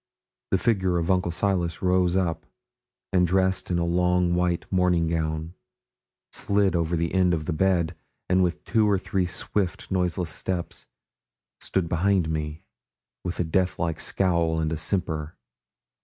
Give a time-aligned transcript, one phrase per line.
[0.49, 2.47] The figure of Uncle Silas rose up,
[3.13, 5.53] and dressed in a long white morning gown,
[6.31, 7.93] slid over the end of the bed,
[8.27, 10.87] and with two or three swift noiseless steps,
[11.59, 12.63] stood behind me,
[13.23, 15.35] with a death like scowl and a simper.